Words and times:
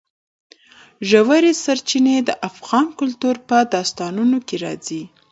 ژورې 1.09 1.51
سرچینې 1.63 2.15
د 2.23 2.29
افغان 2.49 2.87
کلتور 2.99 3.35
په 3.47 3.57
داستانونو 3.73 4.37
کې 4.47 4.55
راځي. 4.63 5.03